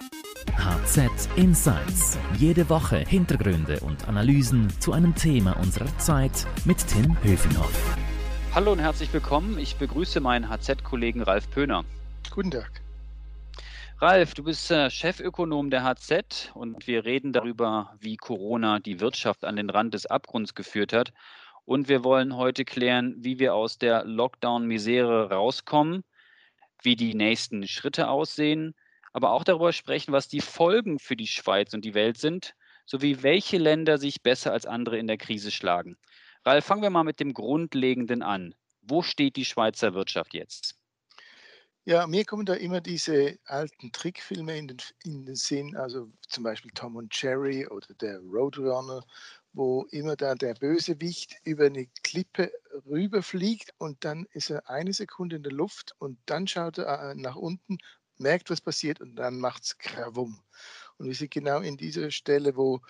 [0.00, 2.18] HZ Insights.
[2.38, 7.96] Jede Woche Hintergründe und Analysen zu einem Thema unserer Zeit mit Tim Höfenhoff.
[8.54, 9.58] Hallo und herzlich willkommen.
[9.58, 11.84] Ich begrüße meinen HZ-Kollegen Ralf Pöhner.
[12.30, 12.80] Guten Tag.
[13.98, 19.44] Ralf, du bist äh, Chefökonom der HZ und wir reden darüber, wie Corona die Wirtschaft
[19.44, 21.12] an den Rand des Abgrunds geführt hat.
[21.66, 26.04] Und wir wollen heute klären, wie wir aus der Lockdown-Misere rauskommen,
[26.82, 28.74] wie die nächsten Schritte aussehen,
[29.12, 32.54] aber auch darüber sprechen, was die Folgen für die Schweiz und die Welt sind,
[32.86, 35.96] sowie welche Länder sich besser als andere in der Krise schlagen.
[36.44, 38.54] Ralf, fangen wir mal mit dem Grundlegenden an.
[38.82, 40.76] Wo steht die Schweizer Wirtschaft jetzt?
[41.84, 46.44] Ja, mir kommen da immer diese alten Trickfilme in den, in den Sinn, also zum
[46.44, 49.02] Beispiel Tom und Jerry oder der Roadrunner,
[49.52, 52.52] wo immer da der Bösewicht über eine Klippe
[52.86, 57.14] rüberfliegt und dann ist er eine Sekunde in der Luft und dann schaut er äh,
[57.14, 57.78] nach unten
[58.20, 60.38] merkt, was passiert und dann macht es Krawum.
[60.98, 62.80] Und wir sind genau in dieser Stelle, wo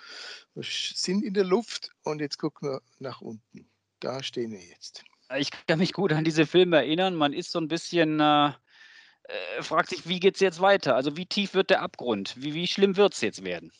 [0.55, 3.71] wir sind in der Luft und jetzt gucken wir nach unten.
[4.01, 5.05] Da stehen wir jetzt.
[5.37, 7.15] Ich kann mich gut an diese Filme erinnern.
[7.15, 10.97] Man ist so ein bisschen, äh, äh, fragt sich, wie geht es jetzt weiter?
[10.97, 12.35] Also wie tief wird der Abgrund?
[12.37, 13.71] Wie, wie schlimm wird es jetzt werden?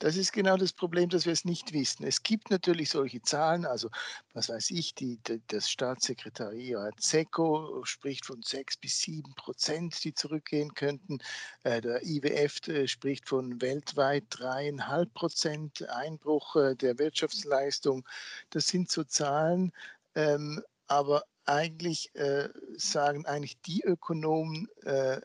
[0.00, 2.04] Das ist genau das Problem, dass wir es nicht wissen.
[2.04, 3.90] Es gibt natürlich solche Zahlen, also
[4.32, 10.12] was weiß ich, die, die, das Staatssekretariat SECO spricht von sechs bis sieben Prozent, die
[10.12, 11.18] zurückgehen könnten.
[11.62, 18.04] Äh, der IWF äh, spricht von weltweit dreieinhalb Prozent Einbruch äh, der Wirtschaftsleistung.
[18.50, 19.72] Das sind so Zahlen,
[20.16, 25.20] ähm, aber eigentlich äh, sagen eigentlich die Ökonomen, äh,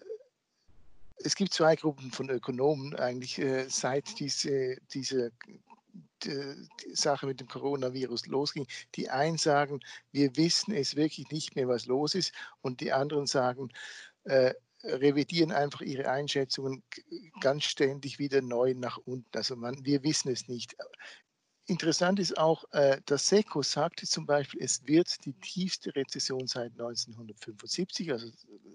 [1.24, 5.32] es gibt zwei Gruppen von Ökonomen eigentlich, äh, seit diese, diese
[6.24, 6.56] die
[6.94, 8.68] Sache mit dem Coronavirus losging.
[8.96, 9.80] Die einen sagen,
[10.12, 13.70] wir wissen es wirklich nicht mehr, was los ist, und die anderen sagen,
[14.26, 14.54] äh,
[14.84, 16.84] revidieren einfach ihre Einschätzungen
[17.42, 19.30] ganz ständig wieder neu nach unten.
[19.36, 20.76] Also man, wir wissen es nicht.
[21.66, 26.72] Interessant ist auch, äh, dass SECO sagte zum Beispiel, es wird die tiefste Rezession seit
[26.72, 28.32] 1975, also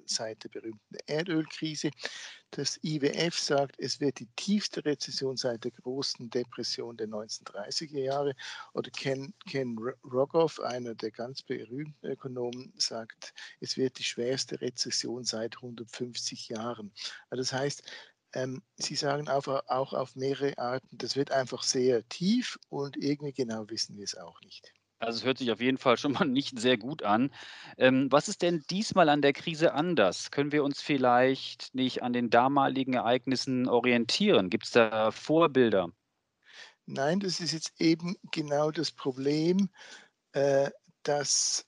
[0.06, 1.91] seit der berühmten Erdölkrise.
[2.50, 8.34] Das IWF sagt, es wird die tiefste Rezession seit der großen Depression der 1930er Jahre.
[8.75, 15.25] Oder Ken, Ken Rogoff, einer der ganz berühmten Ökonomen, sagt, es wird die schwerste Rezession
[15.25, 16.92] seit 150 Jahren.
[17.31, 17.82] Also das heißt,
[18.34, 23.32] ähm, Sie sagen auch, auch auf mehrere Arten, das wird einfach sehr tief und irgendwie
[23.32, 24.72] genau wissen wir es auch nicht.
[25.04, 27.31] Also es hört sich auf jeden Fall schon mal nicht sehr gut an.
[27.78, 30.31] Ähm, was ist denn diesmal an der Krise anders?
[30.31, 34.50] Können wir uns vielleicht nicht an den damaligen Ereignissen orientieren?
[34.50, 35.91] Gibt es da Vorbilder?
[36.87, 39.70] Nein, das ist jetzt eben genau das Problem,
[40.32, 40.70] äh,
[41.03, 41.66] dass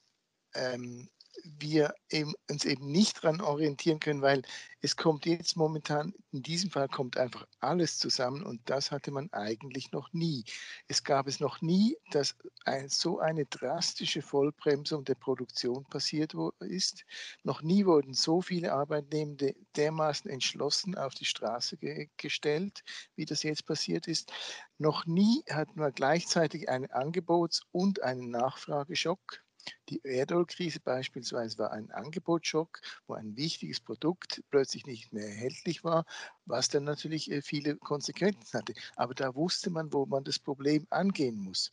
[0.55, 1.09] ähm,
[1.45, 4.43] wir eben, uns eben nicht daran orientieren können, weil
[4.81, 9.33] es kommt jetzt momentan, in diesem Fall kommt einfach alles zusammen und das hatte man
[9.33, 10.45] eigentlich noch nie.
[10.87, 17.05] Es gab es noch nie, dass ein, so eine drastische Vollbremsung der Produktion passiert ist.
[17.43, 22.83] Noch nie wurden so viele Arbeitnehmende dermaßen entschlossen auf die Straße ge gestellt,
[23.17, 24.33] wie das jetzt passiert ist.
[24.79, 29.46] Noch nie hatten wir gleichzeitig einen Angebots- und einen Nachfrageschock
[29.89, 36.05] die Erdölkrise beispielsweise war ein Angebotsschock, wo ein wichtiges Produkt plötzlich nicht mehr erhältlich war,
[36.45, 38.75] was dann natürlich äh, viele Konsequenzen hatte.
[38.97, 41.71] Aber da wusste man, wo man das Problem angehen muss.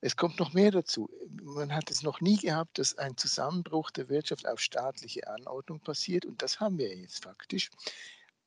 [0.00, 1.08] Es kommt noch mehr dazu.
[1.42, 6.26] Man hat es noch nie gehabt, dass ein Zusammenbruch der Wirtschaft auf staatliche Anordnung passiert.
[6.26, 7.70] Und das haben wir jetzt faktisch.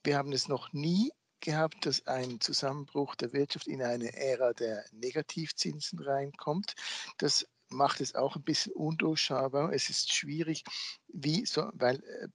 [0.03, 4.85] Wir haben es noch nie gehabt, dass ein Zusammenbruch der Wirtschaft in eine Ära der
[4.91, 6.75] Negativzinsen reinkommt.
[7.17, 9.71] Das macht es auch ein bisschen undurchschaubar.
[9.73, 10.63] Es ist schwierig,
[11.07, 12.27] wie so, weil äh,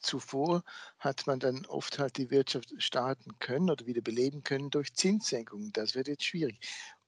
[0.00, 0.62] zuvor
[0.98, 5.72] hat man dann oft halt die Wirtschaft starten können oder wieder beleben können durch Zinssenkungen.
[5.72, 6.60] Das wird jetzt schwierig.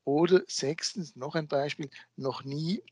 [0.04, 2.82] Oder sechstens, noch ein Beispiel, noch nie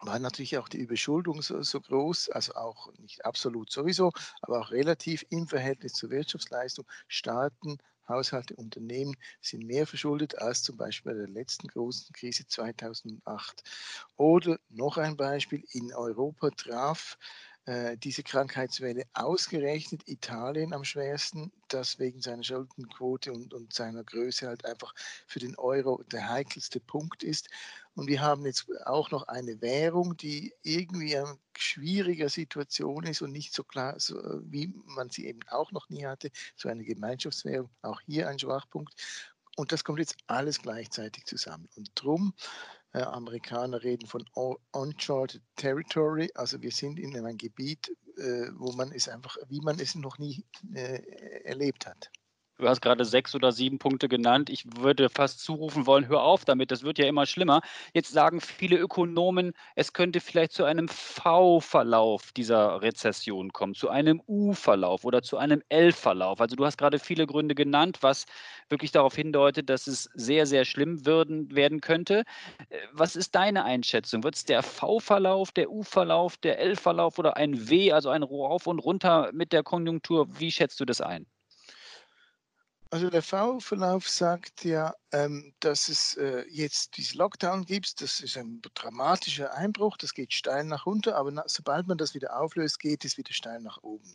[0.00, 4.70] war natürlich auch die Überschuldung so, so, groß, also auch nicht absolut sowieso, aber auch
[4.72, 6.86] relativ im Verhältnis zur Wirtschaftsleistung.
[7.08, 7.78] Staaten
[8.08, 13.62] Haushalte, Unternehmen sind mehr verschuldet als zum Beispiel bei der letzten großen Krise 2008.
[14.16, 17.18] Oder noch ein Beispiel, in Europa traf
[17.64, 24.48] äh, diese Krankheitswelle ausgerechnet Italien am schwersten, das wegen seiner Schuldenquote und, und seiner Größe
[24.48, 24.92] halt einfach
[25.28, 27.48] für den Euro der heikelste Punkt ist.
[27.94, 33.30] Und wir haben jetzt auch noch eine Währung, die irgendwie in schwieriger Situation ist und
[33.30, 37.70] nicht so klar, so, wie man sie eben auch noch nie hatte, so eine Gemeinschaftswährung,
[37.82, 38.94] auch hier ein Schwachpunkt.
[39.56, 41.68] Und das kommt jetzt alles gleichzeitig zusammen.
[41.76, 42.34] Und drum,
[42.92, 44.24] äh, Amerikaner reden von
[44.72, 49.78] Uncharted Territory, also wir sind in einem Gebiet, äh, wo man es einfach, wie man
[49.78, 50.44] es noch nie
[50.74, 51.00] äh,
[51.44, 52.10] erlebt hat.
[52.62, 54.48] Du hast gerade sechs oder sieben Punkte genannt.
[54.48, 57.60] Ich würde fast zurufen wollen, hör auf damit, das wird ja immer schlimmer.
[57.92, 64.22] Jetzt sagen viele Ökonomen, es könnte vielleicht zu einem V-Verlauf dieser Rezession kommen, zu einem
[64.28, 66.40] U-Verlauf oder zu einem L-Verlauf.
[66.40, 68.26] Also du hast gerade viele Gründe genannt, was
[68.68, 72.22] wirklich darauf hindeutet, dass es sehr, sehr schlimm werden, werden könnte.
[72.68, 74.22] Äh, was ist deine Einschätzung?
[74.22, 78.78] Wird es der V-Verlauf, der U-Verlauf, der L-Verlauf oder ein W, also ein Rauf und
[78.78, 80.28] Runter mit der Konjunktur?
[80.38, 81.26] Wie schätzt du das ein?
[82.92, 88.02] Also der V-Verlauf sagt ja, ähm, dass es äh, jetzt diesen Lockdown gibt.
[88.02, 92.12] Das ist ein dramatischer Einbruch, das geht steil nach unten, aber na, sobald man das
[92.12, 94.14] wieder auflöst, geht es wieder steil nach oben.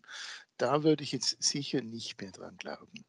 [0.57, 3.03] Da würde ich jetzt sicher nicht mehr dran glauben.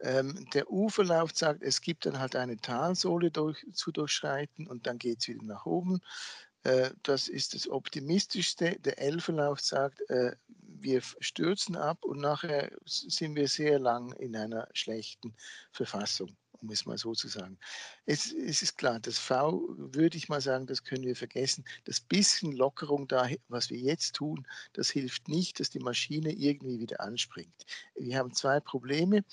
[0.00, 4.98] Ähm, der U-Verlauf sagt, es gibt dann halt eine Talsohle durch, zu durchschreiten und dann
[4.98, 6.00] geht es wieder nach oben.
[6.64, 8.76] Äh, das ist das Optimistischste.
[8.80, 10.34] Der L-Verlauf sagt, äh,
[10.80, 15.34] wir stürzen ab und nachher sind wir sehr lang in einer schlechten
[15.72, 17.58] Verfassung, um es mal so zu sagen.
[18.04, 21.64] Es, es, ist klar, das V würde ich mal sagen, das können wir vergessen.
[21.84, 26.78] Das bisschen Lockerung da, was wir jetzt tun, das hilft nicht, dass die Maschine irgendwie
[26.78, 27.66] wieder anspringt.
[27.94, 29.24] Wir haben zwei Probleme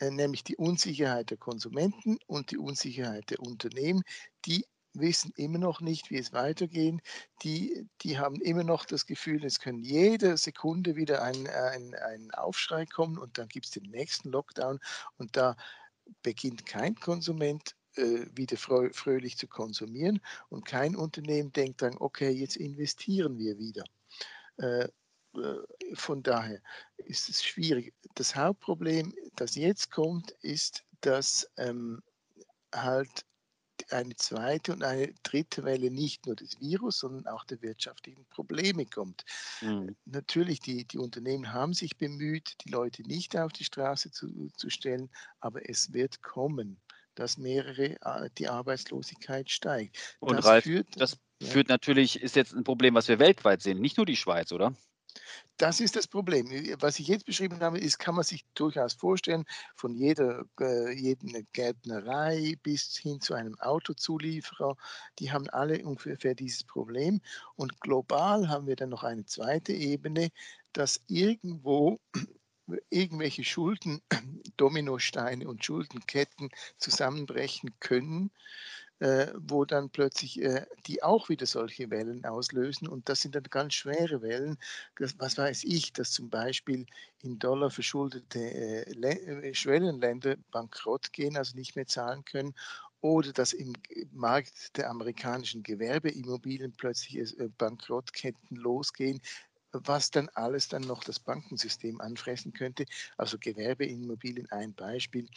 [0.00, 4.02] äh, nämlich die Unsicherheit der Konsumenten und die Unsicherheit der Unternehmen,
[4.44, 7.00] die wissen immer noch nicht, wie es weitergeht.
[7.42, 12.30] Die, die haben immer noch das Gefühl, es können jede Sekunde wieder ein, ein, ein
[12.32, 14.78] Aufschrei kommen und dann gibt es den nächsten Lockdown
[15.18, 15.56] und da
[16.22, 22.56] beginnt kein Konsument äh, wieder fröhlich zu konsumieren und kein Unternehmen denkt dann, okay, jetzt
[22.56, 23.84] investieren wir wieder.
[24.58, 24.88] Äh,
[25.34, 26.60] äh, von daher
[26.96, 27.94] ist es schwierig.
[28.14, 32.02] Das Hauptproblem, das jetzt kommt, ist, dass ähm,
[32.74, 33.24] halt
[33.90, 38.86] eine zweite und eine dritte Welle nicht nur des Virus, sondern auch der wirtschaftlichen Probleme
[38.86, 39.24] kommt.
[39.60, 39.96] Mhm.
[40.04, 44.70] Natürlich, die, die Unternehmen haben sich bemüht, die Leute nicht auf die Straße zu, zu
[44.70, 45.10] stellen,
[45.40, 46.80] aber es wird kommen
[47.14, 50.16] dass mehrere äh, die Arbeitslosigkeit steigt.
[50.20, 51.48] Und das Ralf, führt, das ja.
[51.48, 54.74] führt natürlich, ist jetzt ein Problem, was wir weltweit sehen, nicht nur die Schweiz, oder?
[55.56, 56.48] Das ist das Problem.
[56.80, 59.44] Was ich jetzt beschrieben habe, ist, kann man sich durchaus vorstellen,
[59.76, 64.76] von jeder, äh, jeden Gärtnerei bis hin zu einem Autozulieferer,
[65.20, 67.20] die haben alle ungefähr dieses Problem.
[67.54, 70.30] Und global haben wir dann noch eine zweite Ebene,
[70.72, 72.00] dass irgendwo
[72.90, 74.02] irgendwelche Schulden,
[74.56, 76.48] Dominosteine und Schuldenketten
[76.78, 78.32] zusammenbrechen können
[79.00, 82.88] wo dann plötzlich äh, die auch wieder solche Wellen auslösen.
[82.88, 84.56] Und das sind dann ganz schwere Wellen.
[84.96, 86.86] Das, was weiß ich, dass zum Beispiel
[87.22, 92.54] in Dollar verschuldete äh, äh, Schwellenländer bankrott gehen, also nicht mehr zahlen können
[93.04, 93.74] oder dass im
[94.12, 99.20] Markt der amerikanischen Gewerbeimmobilien plötzlich äh, Bankrottketten losgehen,
[99.72, 102.86] was dann alles dann noch das Bankensystem anfressen könnte.
[103.18, 105.28] Also Gewerbeimmobilien ein Beispiel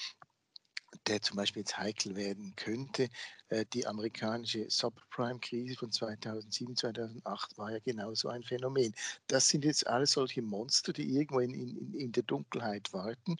[1.07, 3.09] der zum Beispiel jetzt heikel werden könnte.
[3.49, 8.93] Äh, die amerikanische Subprime-Krise von 2007, 2008 war ja genau so ein Phänomen.
[9.27, 13.37] Das sind jetzt alles solche Monster, die irgendwo in, in, in der Dunkelheit warten,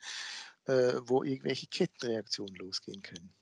[0.65, 3.33] äh, wo irgendwelche Kettenreaktionen losgehen können.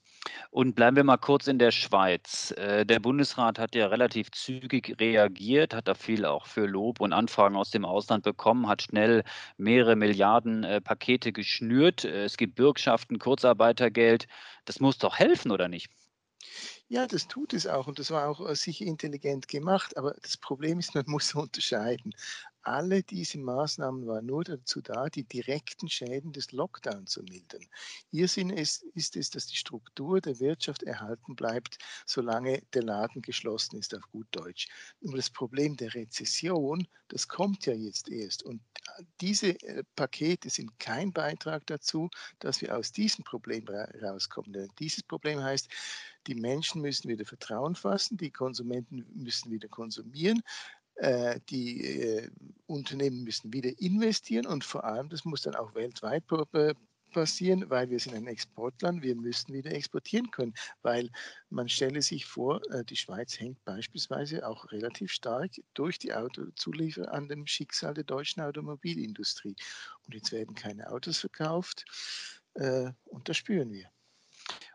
[0.50, 2.52] Und bleiben wir mal kurz in der Schweiz.
[2.58, 7.14] Äh, der Bundesrat hat ja relativ zügig reagiert, hat da viel auch für Lob und
[7.14, 9.24] Anfragen aus dem Ausland bekommen, hat schnell
[9.58, 12.06] mehrere Milliarden äh, Pakete geschnürt.
[12.06, 14.28] Äh, es gibt Bürgschaften, Kurzarbeitergeld.
[14.66, 15.92] Das muss doch helfen, oder nicht?
[16.88, 20.78] Ja, das tut es auch und das war auch sicher intelligent gemacht, aber das Problem
[20.78, 22.14] ist, man muss unterscheiden
[22.66, 27.66] alle diese Maßnahmen waren nur dazu da, die direkten Schäden des Lockdowns zu mildern.
[28.12, 33.22] Ihr Sinn ist, ist es, dass die Struktur der Wirtschaft erhalten bleibt, solange der Laden
[33.22, 34.68] geschlossen ist, auf gut Deutsch.
[35.02, 38.44] Nur das Problem der Rezession, das kommt ja jetzt erst.
[38.44, 38.62] Und
[39.22, 43.66] diese äh, Pakete sind kein Beitrag dazu, dass wir aus diesem Problem
[44.02, 44.54] rauskommen.
[44.54, 45.69] Denn dieses Problem heißt,
[46.28, 50.42] die Menschen müssen wieder Vertrauen fassen, die Konsumenten müssen wieder konsumieren, äh,
[51.49, 52.30] die äh,
[52.68, 56.23] Unternehmen müssen wieder investieren und vor allem, das muss dann auch weltweit
[57.11, 61.09] passieren, weil wir sind ein Exportland, wir müssen wieder exportieren können, weil
[61.49, 67.14] man stelle sich vor, äh, die Schweiz hängt beispielsweise auch relativ stark durch die Autozulieferer
[67.14, 69.56] an dem Schicksal der deutschen Automobilindustrie.
[70.06, 71.85] Und jetzt werden keine Autos verkauft
[72.54, 73.94] und das spüren wir.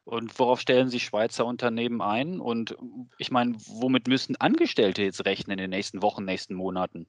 [0.04, 2.40] Und worauf stellen sich Schweizer Unternehmen ein?
[2.40, 2.76] Und
[3.18, 7.06] ich meine, womit müssen Angestellte jetzt rechnen in den nächsten Wochen, nächsten Monaten?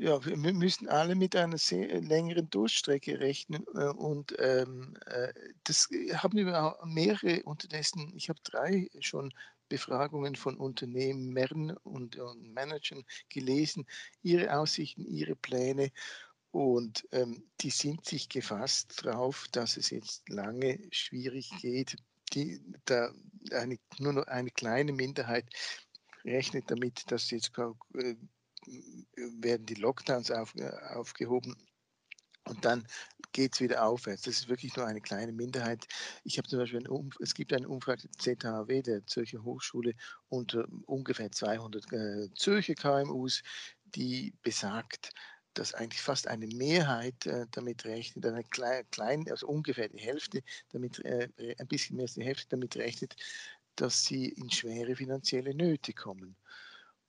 [0.00, 5.32] Ja, wir müssen alle mit einer sehr äh, längeren Durchstrecke rechnen äh, und ähm, äh,
[5.64, 9.32] das haben wir mehrere unterdessen, ich habe drei schon
[9.68, 13.86] Befragungen von Unternehmern und, und Managern gelesen,
[14.22, 15.90] ihre Aussichten, ihre Pläne.
[16.50, 21.96] Und ähm, die sind sich gefasst darauf, dass es jetzt lange schwierig geht.
[22.32, 23.12] Die, da
[23.52, 25.46] eine, nur noch eine kleine Minderheit
[26.24, 28.16] rechnet damit, dass jetzt äh,
[29.16, 31.56] werden die Lockdowns auf, äh, aufgehoben
[32.48, 32.86] und dann
[33.32, 34.22] geht es wieder aufwärts.
[34.22, 35.86] Das ist wirklich nur eine kleine Minderheit.
[36.24, 39.94] Ich habe zum Beispiel, eine es gibt eine Umfrage der ZHW, der Zürcher Hochschule,
[40.28, 43.42] unter ungefähr 200 äh, Zürcher KMUs,
[43.84, 45.10] die besagt,
[45.58, 51.04] dass eigentlich fast eine Mehrheit äh, damit rechnet, eine kleine, also ungefähr die Hälfte, damit,
[51.04, 53.16] äh, ein bisschen mehr als die Hälfte damit rechnet,
[53.76, 56.36] dass sie in schwere finanzielle Nöte kommen.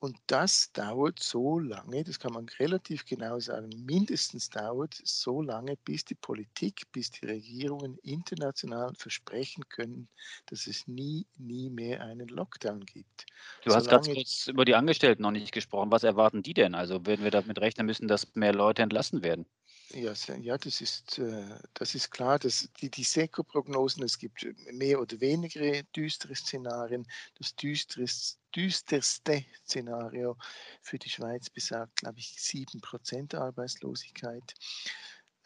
[0.00, 5.76] Und das dauert so lange, das kann man relativ genau sagen, mindestens dauert so lange,
[5.84, 10.08] bis die Politik, bis die Regierungen international versprechen können,
[10.46, 13.26] dass es nie, nie mehr einen Lockdown gibt.
[13.62, 15.90] Du hast gerade kurz über die Angestellten noch nicht gesprochen.
[15.90, 16.74] Was erwarten die denn?
[16.74, 19.46] Also werden wir damit rechnen müssen, dass mehr Leute entlassen werden?
[19.92, 22.38] Ja, ja das, ist, äh, das ist klar.
[22.38, 27.06] Dass die, die SECO-Prognosen, es gibt mehr oder weniger düstere Szenarien.
[27.38, 30.36] Das düsterste, düsterste Szenario
[30.82, 34.54] für die Schweiz besagt, glaube ich, 7% Arbeitslosigkeit.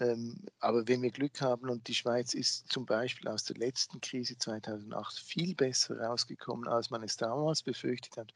[0.00, 4.00] Ähm, aber wenn wir Glück haben und die Schweiz ist zum Beispiel aus der letzten
[4.00, 8.34] Krise 2008 viel besser rausgekommen, als man es damals befürchtet hat,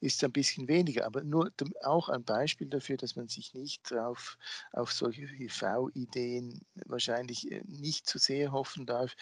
[0.00, 1.06] ist es ein bisschen weniger.
[1.06, 1.52] Aber nur
[1.82, 4.38] auch ein Beispiel dafür, dass man sich nicht drauf,
[4.72, 9.14] auf solche V-Ideen wahrscheinlich äh, nicht zu sehr hoffen darf.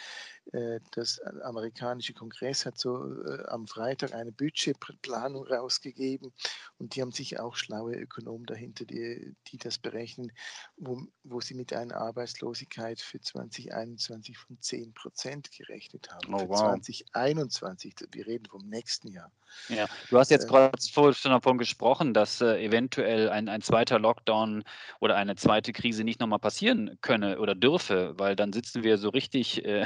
[0.52, 6.32] Äh, das amerikanische Kongress hat so äh, am Freitag eine Budgetplanung rausgegeben
[6.78, 10.32] und die haben sich auch schlaue Ökonomen dahinter, die, die das berechnen,
[10.76, 16.34] wo, wo sie mit einer Arbeitslosigkeit für 2021 von 10 Prozent gerechnet haben.
[16.34, 16.58] Oh, für wow.
[16.60, 19.30] 2021, wir reden vom nächsten Jahr.
[19.68, 23.98] Ja, du hast jetzt äh, gerade schon davon gesprochen, dass äh, eventuell ein, ein zweiter
[23.98, 24.64] Lockdown
[25.00, 29.08] oder eine zweite Krise nicht nochmal passieren könne oder dürfe, weil dann sitzen wir so
[29.08, 29.84] richtig äh,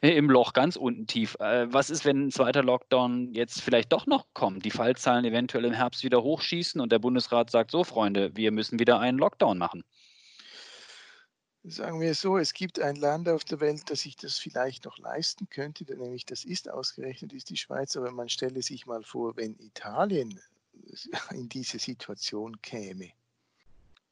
[0.00, 1.36] im Loch ganz unten tief.
[1.40, 5.64] Äh, was ist, wenn ein zweiter Lockdown jetzt vielleicht doch noch kommt, die Fallzahlen eventuell
[5.64, 9.58] im Herbst wieder hochschießen und der Bundesrat sagt, so Freunde, wir müssen wieder einen Lockdown
[9.58, 9.84] machen?
[11.68, 14.98] Sagen wir so, es gibt ein Land auf der Welt, das sich das vielleicht noch
[14.98, 17.96] leisten könnte, nämlich das ist ausgerechnet, ist die Schweiz.
[17.96, 20.40] Aber man stelle sich mal vor, wenn Italien
[21.32, 23.10] in diese Situation käme.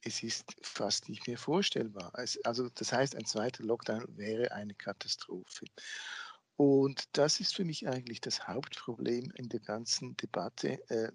[0.02, 2.12] Es ist fast nicht mehr vorstellbar.
[2.42, 5.66] Also das heißt, ein zweiter Lockdown wäre eine Katastrophe.
[6.56, 10.78] Und das ist für mich eigentlich das Hauptproblem in der ganzen Debatte.
[10.88, 11.10] Äh,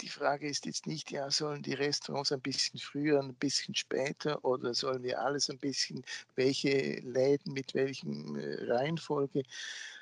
[0.00, 4.44] die Frage ist jetzt nicht, ja, sollen die Restaurants ein bisschen früher, ein bisschen später
[4.44, 6.04] oder sollen wir alles ein bisschen,
[6.34, 9.44] welche Läden mit welchem äh, Reihenfolge,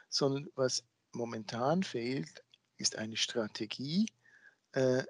[0.08, 2.42] sondern was momentan fehlt,
[2.78, 4.06] ist eine Strategie,
[4.72, 5.04] äh,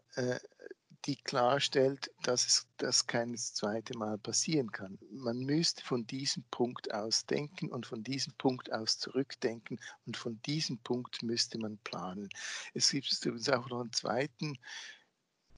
[1.04, 4.98] die klarstellt, dass es das kein zweite Mal passieren kann.
[5.10, 10.40] Man müsste von diesem Punkt aus denken und von diesem Punkt aus zurückdenken und von
[10.42, 12.28] diesem Punkt müsste man planen.
[12.74, 14.58] Es gibt übrigens auch noch einen zweiten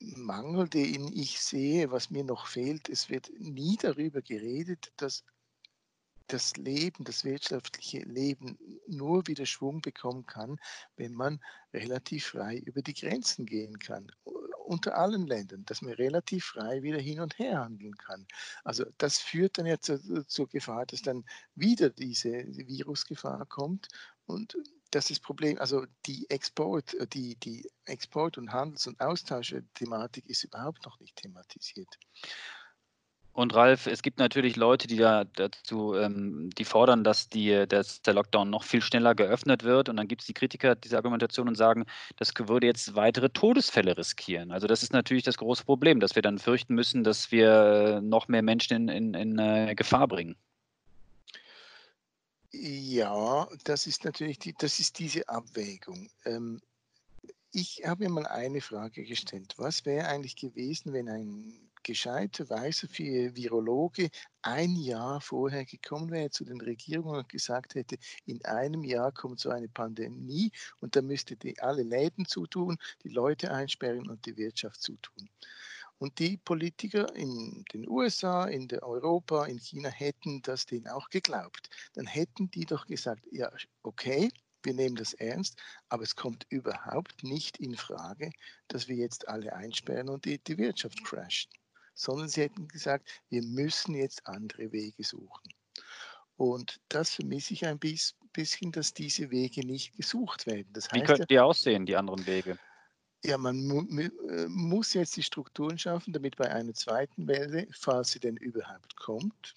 [0.00, 2.88] Mangel, den ich sehe, was mir noch fehlt.
[2.88, 5.24] Es wird nie darüber geredet, dass
[6.26, 10.58] das Leben, das wirtschaftliche Leben nur wieder Schwung bekommen kann,
[10.96, 11.38] wenn man
[11.74, 14.10] relativ frei über die Grenzen gehen kann
[14.64, 18.26] unter allen Ländern, dass man relativ frei wieder hin und her handeln kann.
[18.64, 23.88] Also das führt dann ja zur, zur Gefahr, dass dann wieder diese Virusgefahr kommt
[24.26, 24.56] und
[24.90, 30.44] das ist das Problem, also die Export, die, die Export- und Handels- und Austauschthematik ist
[30.44, 31.98] überhaupt noch nicht thematisiert.
[33.34, 38.00] Und Ralf, es gibt natürlich Leute, die da dazu, ähm, die fordern, dass, die, dass
[38.00, 39.88] der Lockdown noch viel schneller geöffnet wird.
[39.88, 41.84] Und dann gibt es die Kritiker dieser Argumentation und sagen,
[42.16, 44.52] das würde jetzt weitere Todesfälle riskieren.
[44.52, 48.28] Also das ist natürlich das große Problem, dass wir dann fürchten müssen, dass wir noch
[48.28, 50.36] mehr Menschen in, in, in äh, Gefahr bringen.
[52.52, 56.08] Ja, das ist natürlich die, das ist diese Abwägung.
[56.24, 56.60] Ähm,
[57.50, 59.54] ich habe mir mal eine Frage gestellt.
[59.56, 64.10] Was wäre eigentlich gewesen, wenn ein gescheiter, weißer Virologe
[64.42, 69.38] ein Jahr vorher gekommen wäre zu den Regierungen und gesagt hätte, in einem Jahr kommt
[69.38, 70.50] so eine Pandemie
[70.80, 75.30] und dann müsste die alle Läden zutun, die Leute einsperren und die Wirtschaft zutun.
[75.98, 81.70] Und die Politiker in den USA, in Europa, in China hätten das denen auch geglaubt.
[81.94, 83.50] Dann hätten die doch gesagt, ja,
[83.82, 84.30] okay,
[84.64, 88.30] wir nehmen das ernst, aber es kommt überhaupt nicht in Frage,
[88.68, 91.50] dass wir jetzt alle einsperren und die, die Wirtschaft crashen
[91.94, 95.52] sondern sie hätten gesagt, wir müssen jetzt andere Wege suchen.
[96.36, 100.68] Und das vermisse ich ein bisschen, dass diese Wege nicht gesucht werden.
[100.72, 102.58] Das heißt, Wie könnten die aussehen, die anderen Wege?
[103.24, 108.10] Ja, man mu äh, muss jetzt die Strukturen schaffen, damit bei einer zweiten Welle, falls
[108.10, 109.54] sie denn überhaupt kommt,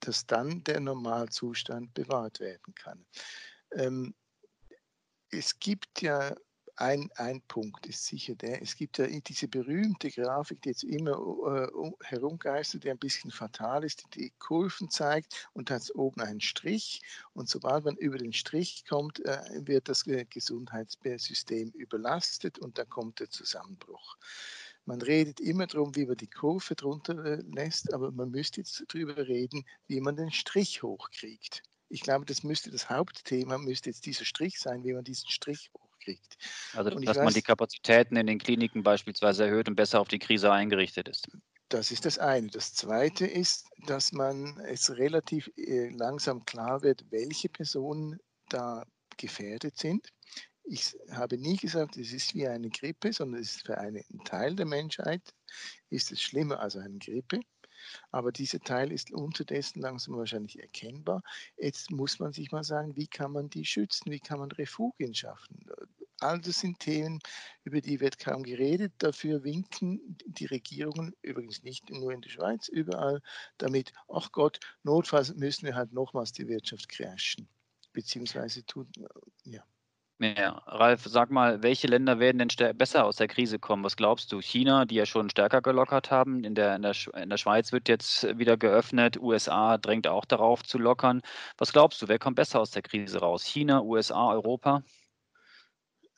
[0.00, 3.04] dass dann der Normalzustand bewahrt werden kann.
[3.72, 4.14] Ähm,
[5.30, 6.36] es gibt ja
[6.82, 11.12] ein, ein Punkt ist sicher der, es gibt ja diese berühmte Grafik, die jetzt immer
[11.12, 16.40] äh, herumgeistert, die ein bisschen fatal ist, die die Kurven zeigt und hat oben einen
[16.40, 17.00] Strich
[17.34, 23.20] und sobald man über den Strich kommt, äh, wird das Gesundheitssystem überlastet und dann kommt
[23.20, 24.16] der Zusammenbruch.
[24.84, 28.82] Man redet immer darum, wie man die Kurve drunter äh, lässt, aber man müsste jetzt
[28.88, 31.62] darüber reden, wie man den Strich hochkriegt.
[31.88, 35.70] Ich glaube, das müsste das Hauptthema, müsste jetzt dieser Strich sein, wie man diesen Strich
[36.02, 36.36] kriegt.
[36.74, 40.18] Also, dass weiß, man die Kapazitäten in den Kliniken beispielsweise erhöht und besser auf die
[40.18, 41.28] Krise eingerichtet ist.
[41.68, 42.48] Das ist das eine.
[42.48, 48.18] Das zweite ist, dass man es relativ äh, langsam klar wird, welche Personen
[48.50, 48.84] da
[49.16, 50.12] gefährdet sind.
[50.64, 54.54] Ich habe nie gesagt, es ist wie eine Grippe, sondern es ist für einen Teil
[54.54, 55.22] der Menschheit
[55.90, 57.40] ist es schlimmer als eine Grippe.
[58.10, 61.22] Aber dieser Teil ist unterdessen langsam wahrscheinlich erkennbar.
[61.56, 64.12] Jetzt muss man sich mal sagen, wie kann man die schützen?
[64.12, 65.66] Wie kann man Refugien schaffen?
[66.22, 67.18] All das sind Themen,
[67.64, 68.92] über die wird kaum geredet.
[68.98, 73.20] Dafür winken die Regierungen, übrigens nicht nur in der Schweiz, überall
[73.58, 77.48] damit, ach Gott, notfalls müssen wir halt nochmals die Wirtschaft crashen.
[77.92, 78.90] Beziehungsweise tun,
[79.44, 79.62] ja.
[80.20, 83.82] Ja, Ralf, sag mal, welche Länder werden denn besser aus der Krise kommen?
[83.82, 84.40] Was glaubst du?
[84.40, 87.88] China, die ja schon stärker gelockert haben, in der, in der, in der Schweiz wird
[87.88, 91.22] jetzt wieder geöffnet, USA drängt auch darauf zu lockern.
[91.58, 93.44] Was glaubst du, wer kommt besser aus der Krise raus?
[93.44, 94.84] China, USA, Europa?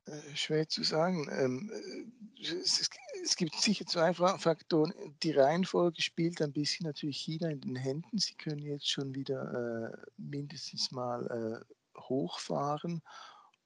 [0.07, 1.29] Äh, schwer zu sagen.
[1.31, 4.93] Ähm, äh, es, gibt sicher zwei Faktoren.
[5.23, 8.19] Die Reihenfolge spielt ein bisschen natürlich China in den Händen.
[8.19, 11.65] Sie können jetzt schon wieder äh, mindestens mal
[11.97, 13.03] hochfahren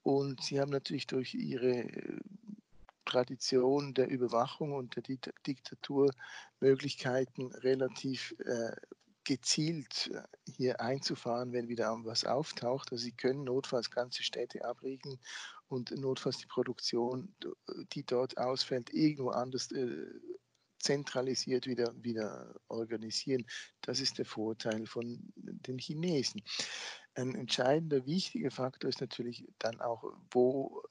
[0.02, 1.88] und sie haben natürlich durch ihre
[3.04, 5.02] Tradition der Überwachung und der
[5.47, 6.12] Diktatur
[6.61, 8.37] Möglichkeiten, relativ
[9.25, 10.11] gezielt
[10.47, 12.92] hier einzufahren, wenn wieder was auftaucht.
[12.92, 15.18] Also sie können notfalls ganze Städte abriegeln
[15.68, 17.35] und notfalls die Produktion,
[17.92, 20.07] die dort ausfällt, irgendwo anders äh,
[20.78, 23.46] zentralisiert wieder, wieder organisieren.
[23.81, 26.42] Das ist der Vorteil von den Chinesen.
[27.14, 30.83] Ein entscheidender, wichtiger Faktor ist natürlich dann auch, wo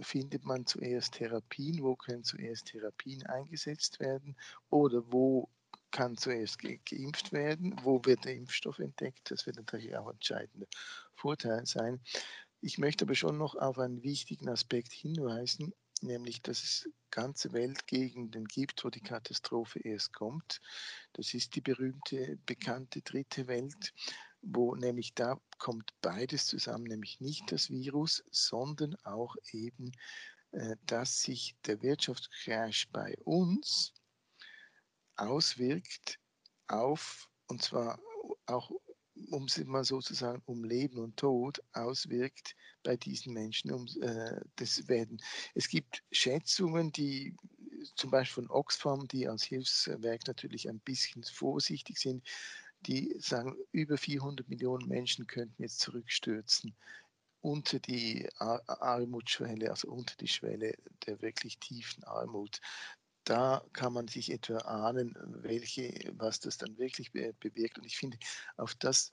[0.00, 4.36] findet man zuerst Therapien, wo können zuerst Therapien eingesetzt werden
[4.68, 5.48] oder wo
[5.92, 9.30] kann zuerst ge geimpft werden, wo wird der Impfstoff entdeckt.
[9.30, 10.66] Das wird natürlich auch ein entscheidender
[11.14, 12.00] Vorteil sein.
[12.66, 18.44] Ich möchte aber schon noch auf einen wichtigen Aspekt hinweisen, nämlich dass es ganze Weltgegenden
[18.44, 20.60] gibt, wo die Katastrophe erst kommt.
[21.12, 23.94] Das ist die berühmte, bekannte dritte Welt,
[24.42, 29.92] wo nämlich da kommt beides zusammen, nämlich nicht das Virus, sondern auch eben,
[30.50, 33.92] äh, dass sich der Wirtschaftscrash bei uns
[35.14, 36.18] auswirkt
[36.66, 38.00] auf, und zwar
[38.46, 38.72] auch
[39.30, 43.72] um es mal sozusagen um Leben und Tod auswirkt bei diesen Menschen.
[43.72, 45.20] Um, äh, das werden,
[45.54, 47.34] es gibt Schätzungen, die
[47.94, 52.24] zum Beispiel von Oxfam, die als Hilfswerk natürlich ein bisschen vorsichtig sind,
[52.80, 56.74] die sagen, über 400 Millionen Menschen könnten jetzt zurückstürzen
[57.40, 60.74] unter die Armutsschwelle, also unter die Schwelle
[61.06, 62.60] der wirklich tiefen Armut
[63.26, 67.78] da kann man sich etwa ahnen, welche, was das dann wirklich bewirkt.
[67.78, 68.18] Und ich finde,
[68.56, 69.10] auf das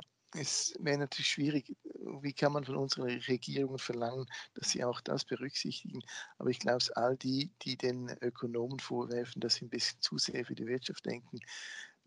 [0.80, 1.76] wäre natürlich schwierig,
[2.22, 6.02] wie kann man von unseren Regierungen verlangen, dass sie auch das berücksichtigen.
[6.38, 10.46] Aber ich glaube, all die, die den Ökonomen vorwerfen, dass sie ein bisschen zu sehr
[10.46, 11.40] für die Wirtschaft denken,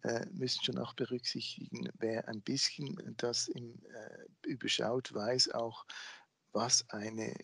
[0.02, 5.84] äh, müssen schon auch berücksichtigen, wer ein bisschen das im, äh, überschaut, weiß auch,
[6.52, 7.34] was eine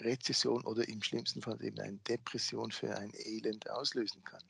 [0.00, 4.42] Rezession oder im schlimmsten Fall eben eine Depression für ein Elend auslösen kann.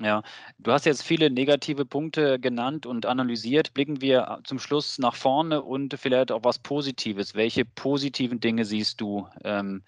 [0.00, 0.22] Ja,
[0.58, 3.74] du hast jetzt viele negative Punkte genannt und analysiert.
[3.74, 7.34] Blicken wir zum Schluss nach vorne und vielleicht auch was Positives.
[7.34, 9.82] Welche positiven Dinge siehst du, ähm,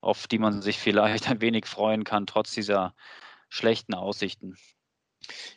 [0.00, 2.94] auf die man sich vielleicht ein wenig freuen kann, trotz dieser
[3.48, 4.56] schlechten Aussichten?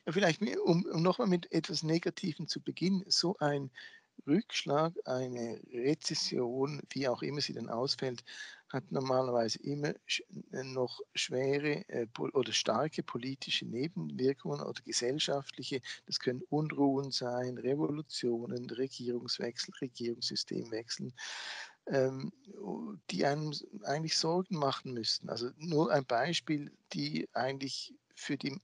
[0.06, 3.72] Ja, vielleicht, um, um nochmal mit etwas Negativem zu beginnen, so ein
[4.28, 8.24] Rückschlag, eine Rezession, wie auch immer sie dann ausfällt,
[8.70, 9.94] hat normalerweise immer
[10.52, 15.82] äh, noch schwere äh, oder starke politische Nebenwirkungen oder gesellschaftliche.
[16.06, 21.14] Das können Unruhen sein, Revolutionen, Regierungswechsel, Regierungssystemwechsel,
[21.88, 22.32] ähm,
[23.12, 25.30] die einem eigentlich Sorgen machen müssten.
[25.30, 28.58] Also nur ein Beispiel, die eigentlich für die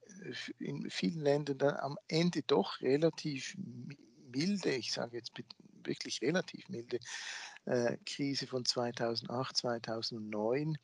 [0.59, 3.55] in vielen Ländern dann am Ende doch relativ
[4.31, 5.31] milde, ich sage jetzt
[5.83, 6.99] wirklich relativ milde
[7.65, 10.77] äh, Krise von 2008, 2009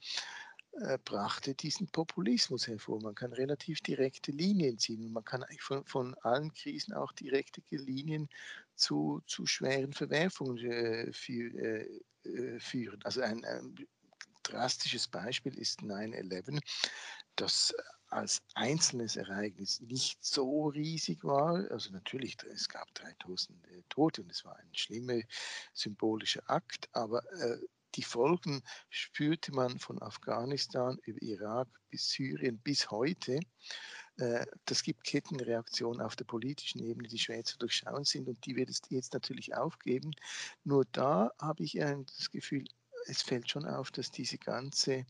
[0.80, 3.02] äh, brachte diesen Populismus hervor.
[3.02, 5.12] Man kann relativ direkte Linien ziehen.
[5.12, 8.30] Man kann von, von allen Krisen auch direkte Linien
[8.76, 13.00] zu, zu schweren Verwerfungen äh, für, äh, äh führen.
[13.04, 13.76] Also ein, ein
[14.44, 16.62] drastisches Beispiel ist 9-11,
[17.36, 17.74] das
[18.10, 21.70] als einzelnes Ereignis nicht so riesig war.
[21.72, 23.58] Also natürlich, es gab 3000
[23.90, 25.22] Tote und es war ein schlimmer
[25.74, 27.58] symbolischer Akt, aber äh,
[27.96, 33.40] die Folgen spürte man von Afghanistan über Irak bis Syrien bis heute.
[34.18, 38.56] Äh, das gibt Kettenreaktionen auf der politischen Ebene, die schwer zu durchschauen sind und die
[38.56, 40.12] wird es jetzt natürlich aufgeben.
[40.64, 42.66] Nur da habe ich das Gefühl,
[43.06, 45.06] es fällt schon auf, dass diese ganze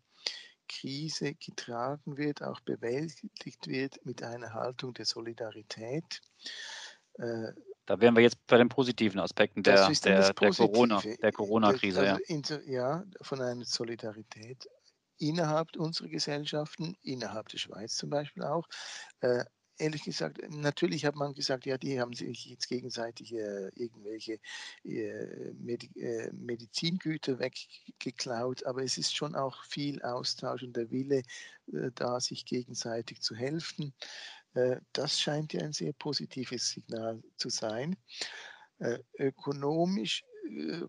[0.67, 6.21] Krise getragen wird, auch bewältigt wird mit einer Haltung der Solidarität.
[7.13, 7.53] Äh,
[7.86, 12.19] da wären wir jetzt bei den positiven Aspekten der, der, der, Corona, der Corona-Krise.
[12.30, 12.99] Also ja.
[12.99, 14.67] ja, von einer Solidarität
[15.19, 18.67] innerhalb unserer Gesellschaften, innerhalb der Schweiz zum Beispiel auch.
[19.21, 19.45] Äh,
[19.77, 24.39] ehrlich gesagt, natürlich hat man gesagt, ja, die haben sich jetzt gegenseitig äh, irgendwelche
[24.83, 31.23] äh, Medi äh, Medizingüter weggeklaut, aber es ist schon auch viel Austausch und der Wille
[31.73, 33.93] äh, da, sich gegenseitig zu helfen.
[34.53, 37.95] Äh, das scheint ja ein sehr positives Signal zu sein.
[38.79, 40.23] Äh, ökonomisch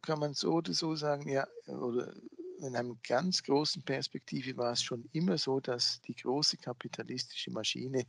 [0.03, 2.14] kann man so oder so sagen, ja, oder
[2.59, 8.07] in einer ganz großen Perspektive war es schon immer so, dass die große kapitalistische Maschine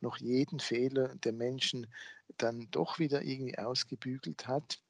[0.00, 1.86] noch jeden Fehler der Menschen
[2.38, 4.80] dann doch wieder irgendwie ausgebügelt hat.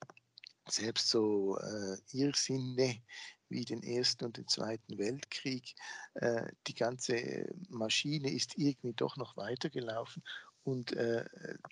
[0.69, 3.03] Selbst so äh, Irrsinne
[3.49, 5.75] wie den Ersten und den Zweiten Weltkrieg,
[6.15, 10.23] äh, die ganze Maschine ist irgendwie doch noch weitergelaufen
[10.63, 11.25] und äh,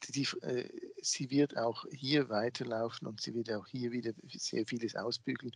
[0.09, 0.69] die, äh,
[1.01, 5.53] sie wird auch hier weiterlaufen und sie wird auch hier wieder sehr vieles ausbügeln.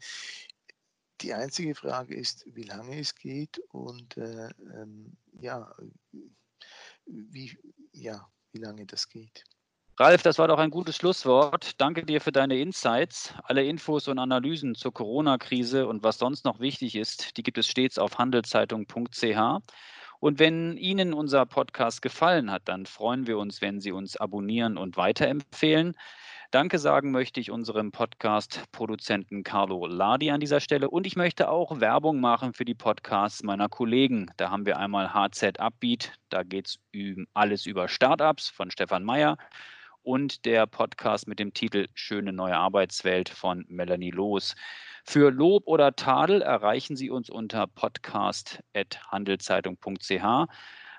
[1.22, 5.72] Die einzige Frage ist, wie lange es geht und äh, ähm, ja,
[7.06, 7.56] wie,
[7.92, 9.44] ja, wie lange das geht.
[9.98, 11.80] Ralf, das war doch ein gutes Schlusswort.
[11.80, 13.34] Danke dir für deine Insights.
[13.44, 17.68] Alle Infos und Analysen zur Corona-Krise und was sonst noch wichtig ist, die gibt es
[17.68, 19.60] stets auf handelszeitung.ch.
[20.22, 24.76] Und wenn Ihnen unser Podcast gefallen hat, dann freuen wir uns, wenn Sie uns abonnieren
[24.78, 25.96] und weiterempfehlen.
[26.52, 31.80] Danke sagen möchte ich unserem Podcast-Produzenten Carlo Ladi an dieser Stelle und ich möchte auch
[31.80, 34.30] Werbung machen für die Podcasts meiner Kollegen.
[34.36, 36.78] Da haben wir einmal HZ Upbeat, da geht es
[37.34, 39.38] alles über Startups von Stefan Meyer
[40.04, 44.54] und der Podcast mit dem Titel Schöne neue Arbeitswelt von Melanie Loos.
[45.04, 50.48] Für Lob oder Tadel erreichen Sie uns unter podcast.handelszeitung.ch.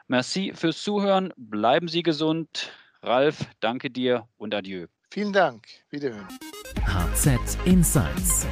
[0.08, 1.34] Merci fürs Zuhören.
[1.38, 2.74] Bleiben Sie gesund.
[3.02, 4.86] Ralf, danke dir und adieu.
[5.10, 5.66] Vielen Dank.
[5.90, 6.28] Wiederhören.
[6.86, 8.46] HZ Insights